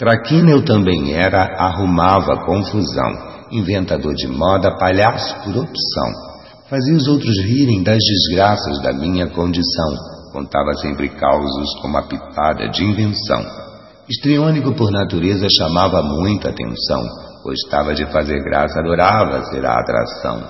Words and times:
Traquina 0.00 0.52
eu 0.52 0.64
também 0.64 1.12
era, 1.12 1.42
arrumava 1.58 2.46
confusão, 2.46 3.12
inventador 3.52 4.14
de 4.14 4.26
moda, 4.28 4.74
palhaço 4.78 5.34
por 5.44 5.50
opção. 5.58 6.10
Fazia 6.70 6.96
os 6.96 7.06
outros 7.06 7.38
rirem 7.44 7.82
das 7.82 7.98
desgraças 7.98 8.80
da 8.80 8.94
minha 8.94 9.26
condição, 9.26 9.94
contava 10.32 10.72
sempre 10.80 11.10
causos 11.10 11.82
com 11.82 11.88
uma 11.88 12.08
pitada 12.08 12.70
de 12.70 12.82
invenção. 12.82 13.44
Estriônico 14.08 14.72
por 14.72 14.90
natureza 14.90 15.46
chamava 15.54 16.02
muita 16.02 16.48
atenção, 16.48 17.06
gostava 17.44 17.92
de 17.92 18.06
fazer 18.06 18.42
graça, 18.42 18.80
adorava 18.80 19.44
ser 19.50 19.66
a 19.66 19.80
atração. 19.80 20.42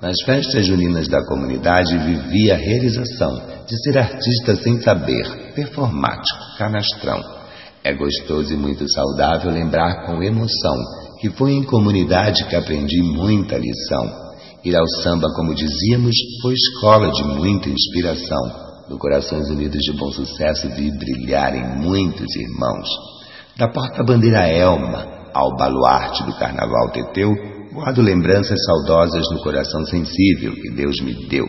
Nas 0.00 0.16
festas 0.24 0.64
juninas 0.64 1.08
da 1.08 1.22
comunidade 1.26 1.94
vivia 1.98 2.54
a 2.54 2.56
realização 2.56 3.34
de 3.66 3.82
ser 3.82 3.98
artista 3.98 4.56
sem 4.56 4.80
saber, 4.80 5.52
performático, 5.54 6.56
canastrão. 6.56 7.43
É 7.84 7.92
gostoso 7.92 8.54
e 8.54 8.56
muito 8.56 8.84
saudável 8.90 9.50
lembrar 9.50 10.06
com 10.06 10.22
emoção 10.22 10.74
que 11.20 11.30
foi 11.30 11.52
em 11.52 11.62
comunidade 11.62 12.46
que 12.46 12.56
aprendi 12.56 13.02
muita 13.02 13.58
lição. 13.58 14.24
Ir 14.64 14.74
ao 14.74 14.86
samba, 15.02 15.28
como 15.36 15.54
dizíamos, 15.54 16.14
foi 16.42 16.54
escola 16.54 17.10
de 17.10 17.24
muita 17.24 17.68
inspiração. 17.68 18.64
No 18.88 18.98
Corações 18.98 19.48
Unidos 19.50 19.78
de 19.80 19.92
Bom 19.92 20.10
Sucesso 20.10 20.68
vi 20.70 20.90
brilharem 20.96 21.62
muitos 21.78 22.34
irmãos. 22.36 22.88
Da 23.58 23.68
porta-bandeira 23.68 24.48
Elma 24.48 25.30
ao 25.34 25.54
baluarte 25.56 26.24
do 26.24 26.34
Carnaval 26.38 26.90
Teteu, 26.90 27.32
Guardo 27.74 28.02
lembranças 28.02 28.56
saudosas 28.66 29.26
no 29.32 29.42
coração 29.42 29.84
sensível 29.86 30.54
que 30.54 30.70
Deus 30.76 30.94
me 31.00 31.26
deu. 31.26 31.44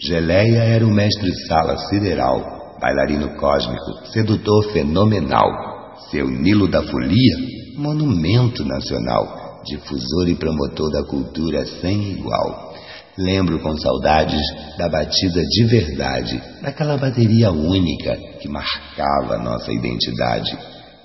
Geleia 0.00 0.62
era 0.62 0.86
o 0.86 0.90
mestre-sala 0.90 1.76
sideral, 1.76 2.40
bailarino 2.80 3.36
cósmico, 3.36 4.06
sedutor 4.10 4.72
fenomenal. 4.72 5.69
Seu 6.08 6.28
Nilo 6.28 6.68
da 6.68 6.82
Folia, 6.82 7.36
monumento 7.76 8.64
nacional, 8.64 9.60
difusor 9.64 10.28
e 10.28 10.34
promotor 10.34 10.90
da 10.90 11.04
cultura 11.04 11.64
sem 11.66 12.12
igual. 12.12 12.74
Lembro 13.18 13.58
com 13.60 13.76
saudades 13.76 14.40
da 14.78 14.88
batida 14.88 15.42
de 15.42 15.64
verdade, 15.66 16.42
daquela 16.62 16.96
bateria 16.96 17.50
única 17.50 18.16
que 18.40 18.48
marcava 18.48 19.38
nossa 19.38 19.70
identidade. 19.72 20.56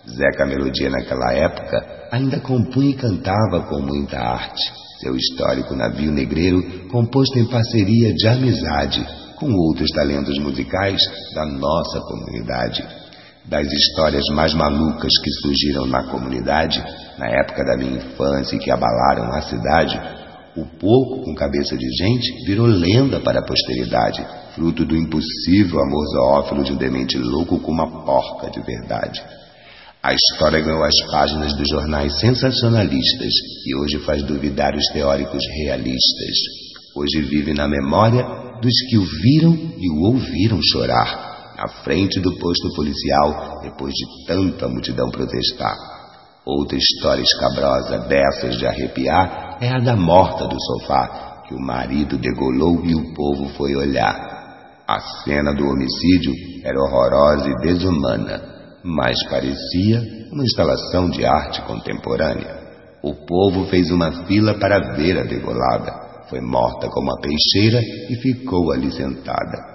Zeca 0.08 0.46
Melodia 0.46 0.90
naquela 0.90 1.34
época 1.34 2.08
ainda 2.12 2.40
compunha 2.40 2.92
e 2.92 2.94
cantava 2.94 3.62
com 3.68 3.82
muita 3.82 4.20
arte. 4.20 4.64
Seu 5.00 5.16
histórico 5.16 5.76
navio 5.76 6.12
negreiro, 6.12 6.88
composto 6.90 7.38
em 7.38 7.46
parceria 7.46 8.14
de 8.14 8.28
amizade 8.28 9.06
com 9.36 9.52
outros 9.52 9.90
talentos 9.92 10.38
musicais 10.40 11.02
da 11.34 11.46
nossa 11.46 12.00
comunidade. 12.02 13.05
Das 13.48 13.72
histórias 13.72 14.26
mais 14.34 14.54
malucas 14.56 15.12
que 15.24 15.32
surgiram 15.42 15.86
na 15.86 16.04
comunidade, 16.10 16.84
na 17.18 17.28
época 17.28 17.64
da 17.64 17.78
minha 17.78 17.98
infância 17.98 18.56
e 18.56 18.60
que 18.60 18.72
abalaram 18.72 19.32
a 19.32 19.42
cidade, 19.42 20.00
o 20.58 20.66
pouco 20.80 21.24
com 21.24 21.36
cabeça 21.36 21.78
de 21.78 21.88
gente 21.96 22.46
virou 22.46 22.66
lenda 22.66 23.20
para 23.20 23.40
a 23.40 23.46
posteridade, 23.46 24.26
fruto 24.56 24.86
do 24.86 24.96
impossível 24.96 25.80
amor 25.80 26.06
zoófilo 26.08 26.64
de 26.64 26.74
um 26.74 26.78
demente 26.78 27.18
louco 27.18 27.60
com 27.60 27.72
uma 27.72 28.06
porca 28.06 28.50
de 28.50 28.62
verdade. 28.62 29.22
A 30.02 30.14
história 30.14 30.62
ganhou 30.62 30.84
as 30.84 31.12
páginas 31.12 31.54
dos 31.56 31.68
jornais 31.68 32.20
sensacionalistas 32.20 33.34
e 33.66 33.76
hoje 33.76 34.00
faz 34.06 34.24
duvidar 34.24 34.76
os 34.76 34.86
teóricos 34.94 35.44
realistas. 35.62 36.38
Hoje 36.96 37.22
vive 37.22 37.54
na 37.54 37.68
memória 37.68 38.24
dos 38.62 38.74
que 38.90 38.98
o 38.98 39.04
viram 39.04 39.54
e 39.78 39.90
o 39.92 40.04
ouviram 40.04 40.60
chorar, 40.64 41.25
na 41.58 41.68
frente 41.84 42.20
do 42.20 42.38
posto 42.38 42.74
policial, 42.76 43.60
depois 43.62 43.94
de 43.94 44.26
tanta 44.28 44.68
multidão 44.68 45.10
protestar. 45.10 45.76
Outra 46.46 46.78
história 46.78 47.22
escabrosa 47.22 48.00
dessas 48.08 48.58
de 48.58 48.68
arrepiar 48.68 49.58
é 49.62 49.70
a 49.70 49.80
da 49.80 49.96
morta 49.96 50.48
do 50.48 50.58
sofá, 50.60 51.44
que 51.48 51.56
o 51.56 51.60
marido 51.60 52.18
degolou 52.18 52.86
e 52.86 52.94
o 52.94 53.14
povo 53.14 53.50
foi 53.58 53.76
olhar. 53.76 54.84
A 54.88 55.00
cena 55.24 55.54
do 55.54 55.66
homicídio 55.66 56.34
era 56.64 56.80
horrorosa 56.80 57.50
e 57.50 57.62
desumana 57.62 58.56
mas 58.86 59.16
parecia 59.28 60.00
uma 60.32 60.44
instalação 60.44 61.10
de 61.10 61.26
arte 61.26 61.60
contemporânea. 61.64 62.64
O 63.02 63.16
povo 63.26 63.66
fez 63.66 63.90
uma 63.90 64.26
fila 64.26 64.60
para 64.60 64.96
ver 64.96 65.18
a 65.18 65.24
degolada. 65.24 65.92
Foi 66.30 66.40
morta 66.40 66.88
como 66.90 67.12
a 67.12 67.20
peixeira 67.20 67.82
e 67.82 68.16
ficou 68.22 68.72
ali 68.72 68.92
sentada. 68.92 69.75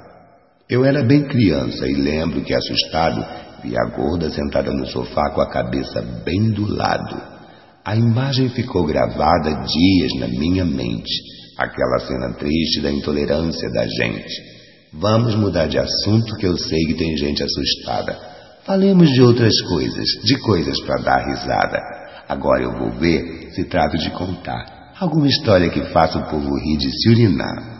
Eu 0.70 0.84
era 0.84 1.02
bem 1.02 1.24
criança 1.24 1.84
e 1.84 1.94
lembro 1.94 2.42
que, 2.42 2.54
assustado, 2.54 3.26
vi 3.60 3.74
a 3.76 3.90
gorda 3.96 4.30
sentada 4.30 4.70
no 4.70 4.86
sofá 4.86 5.28
com 5.34 5.40
a 5.40 5.50
cabeça 5.50 6.00
bem 6.24 6.52
do 6.52 6.64
lado. 6.72 7.20
A 7.84 7.96
imagem 7.96 8.48
ficou 8.50 8.86
gravada 8.86 9.50
dias 9.50 10.14
na 10.20 10.28
minha 10.28 10.64
mente, 10.64 11.10
aquela 11.58 11.98
cena 11.98 12.34
triste 12.34 12.80
da 12.82 12.92
intolerância 12.92 13.68
da 13.72 13.84
gente. 13.84 14.32
Vamos 14.92 15.34
mudar 15.34 15.66
de 15.66 15.76
assunto 15.76 16.36
que 16.36 16.46
eu 16.46 16.56
sei 16.56 16.78
que 16.86 16.94
tem 16.94 17.16
gente 17.16 17.42
assustada. 17.42 18.16
Falemos 18.64 19.10
de 19.10 19.22
outras 19.22 19.60
coisas, 19.62 20.06
de 20.22 20.38
coisas 20.38 20.80
para 20.82 21.02
dar 21.02 21.26
risada. 21.26 21.80
Agora 22.28 22.62
eu 22.62 22.78
vou 22.78 22.92
ver 22.92 23.50
se 23.54 23.64
trato 23.64 23.98
de 23.98 24.10
contar 24.10 24.94
alguma 25.00 25.26
história 25.26 25.68
que 25.68 25.82
faça 25.86 26.18
o 26.18 26.30
povo 26.30 26.56
rir 26.56 26.76
de 26.76 26.92
se 26.92 27.08
urinar. 27.08 27.79